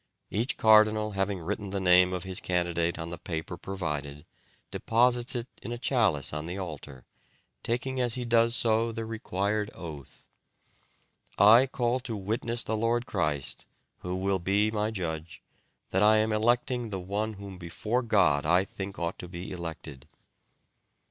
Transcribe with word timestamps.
Each 0.31 0.57
cardinal 0.57 1.11
having 1.11 1.41
written 1.41 1.69
the 1.69 1.79
name 1.79 2.11
of 2.11 2.23
his 2.23 2.39
candidate 2.39 2.97
on 2.97 3.09
the 3.11 3.19
paper 3.19 3.55
provided, 3.55 4.25
deposits 4.71 5.35
it 5.35 5.47
in 5.61 5.71
a 5.71 5.77
chalice 5.77 6.33
on 6.33 6.47
the 6.47 6.57
altar, 6.57 7.05
taking 7.61 8.01
as 8.01 8.15
he 8.15 8.25
does 8.25 8.55
so 8.55 8.91
the 8.91 9.05
required 9.05 9.69
oath: 9.75 10.27
"I 11.37 11.67
call 11.67 11.99
to 11.99 12.15
witness 12.17 12.63
the 12.63 12.75
Lord 12.75 13.05
Christ, 13.05 13.67
who 13.99 14.15
will 14.15 14.39
be 14.39 14.71
my 14.71 14.89
judge, 14.89 15.43
that 15.91 16.01
I 16.01 16.17
am 16.17 16.33
electing 16.33 16.89
the 16.89 16.99
one 16.99 17.33
whom 17.33 17.59
before 17.59 18.01
God 18.01 18.43
I 18.43 18.65
think 18.65 18.97
ought 18.97 19.19
to 19.19 19.27
be 19.27 19.51
elected." 19.51 20.07